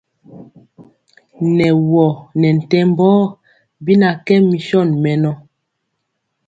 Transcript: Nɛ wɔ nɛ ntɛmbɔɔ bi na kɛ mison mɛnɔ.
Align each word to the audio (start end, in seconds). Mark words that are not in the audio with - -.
Nɛ 1.55 1.67
wɔ 1.91 2.05
nɛ 2.39 2.47
ntɛmbɔɔ 2.57 3.19
bi 3.83 3.93
na 4.01 4.09
kɛ 4.25 4.35
mison 4.49 4.89
mɛnɔ. 5.03 5.31